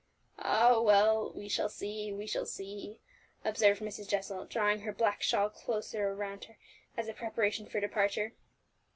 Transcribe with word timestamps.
"Ah, 0.39 0.81
well, 0.81 1.31
we 1.35 1.47
shall 1.47 1.69
see, 1.69 2.11
we 2.11 2.25
shall 2.25 2.47
see," 2.47 2.97
observed 3.45 3.81
Mrs. 3.83 4.09
Jessel, 4.09 4.45
drawing 4.45 4.79
her 4.79 4.91
black 4.91 5.21
shawl 5.21 5.51
closer 5.51 6.07
around 6.09 6.45
her, 6.45 6.57
as 6.97 7.07
a 7.07 7.13
preparation 7.13 7.67
for 7.67 7.79
departure. 7.79 8.33